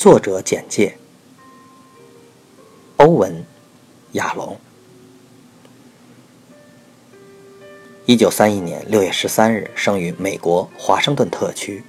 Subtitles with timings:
[0.00, 0.96] 作者简介：
[2.96, 3.34] 欧文·
[4.12, 4.58] 亚龙，
[8.06, 11.84] 一九三一年六月十三日生于美国华盛顿特区，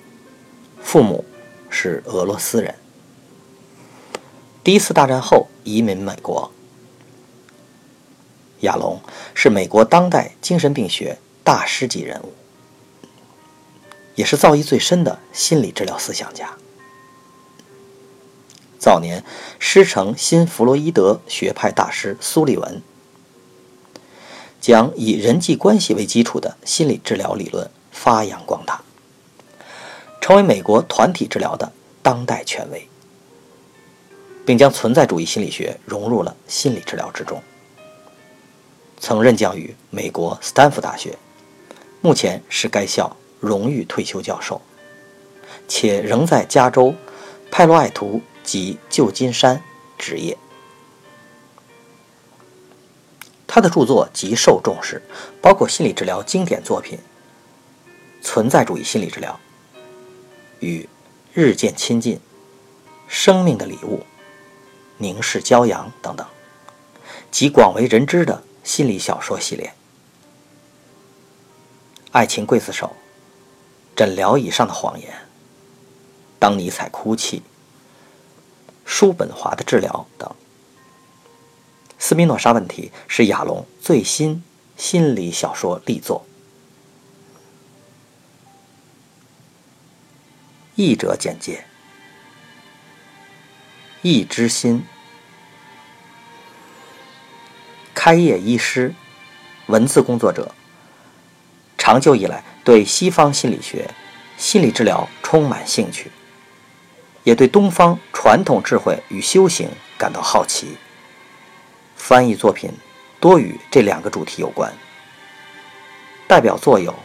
[0.84, 1.23] 父母
[1.70, 2.75] 是俄罗斯人。
[4.62, 6.52] 第一次大战后移民美国。
[8.59, 9.00] 亚龙
[9.34, 12.34] 是美国当代精神病学大师级人物，
[14.16, 16.53] 也是造诣最深的心理治疗思想家。
[18.81, 19.23] 早年
[19.59, 22.81] 师承新弗洛伊德学派大师苏利文，
[24.59, 28.81] 将以人际关系为基础的心理治疗理论发扬光大，
[30.20, 31.71] 成为美国团体治疗的
[32.02, 32.88] 当代权威，
[34.48, 37.40] 并将存在主义心理学融入了心理治疗之中。
[38.99, 41.16] 曾任教于美国斯坦福大学，
[42.02, 44.59] 目前是该校荣誉退休教授，
[45.68, 46.96] 且仍在加州
[47.52, 48.20] 派洛艾图。
[48.43, 49.61] 及旧金山
[49.97, 50.37] 职业，
[53.47, 55.01] 他的著作极受重视，
[55.41, 56.97] 包括心理治疗经典作品
[58.25, 59.39] 《存在主义心理治疗》
[60.59, 60.81] 与
[61.34, 62.15] 《日渐亲近》
[63.07, 63.97] 《生命的礼物》
[64.97, 66.25] 《凝视骄阳》等等，
[67.29, 69.67] 及广为人知的心理小说系列，
[72.12, 72.88] 《爱情刽子手》
[73.95, 75.09] 《诊疗椅上的谎言》
[76.39, 77.39] 《当尼采哭泣》。
[78.91, 80.29] 叔本华的治疗等，
[81.97, 84.44] 斯宾诺莎问题是亚龙最新
[84.75, 86.25] 心理小说力作。
[90.75, 91.63] 译者简介：
[94.01, 94.84] 易之心，
[97.94, 98.94] 开业医师，
[99.67, 100.53] 文字工作者，
[101.78, 103.89] 长久以来对西方心理学、
[104.38, 106.12] 心理治疗充满兴趣。
[107.24, 110.78] 也对东方传统智慧与修行感到好奇。
[111.96, 112.72] 翻译作品
[113.20, 114.74] 多与这两个主题有关。
[116.31, 116.94] 代表作有《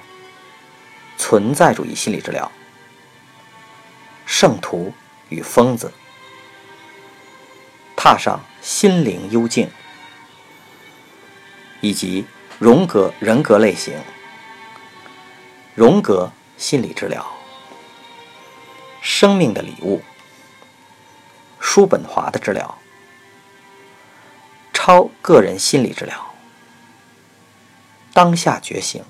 [1.18, 2.44] 存在主义心理治疗》
[4.24, 4.92] 《圣徒
[5.30, 5.88] 与疯子》
[7.96, 9.66] 《踏上心灵幽静》，
[11.80, 12.24] 以及
[12.60, 13.94] 荣格人格类型、
[15.74, 17.35] 荣格心理治疗。
[19.08, 20.02] 生命的礼物，
[21.60, 22.76] 叔本华的治疗，
[24.72, 26.34] 超个人心理治疗，
[28.12, 29.04] 当下觉醒，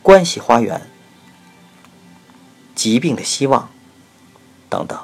[0.00, 0.90] 关系花园，
[2.74, 3.70] 疾病的希望，
[4.70, 4.98] 等等。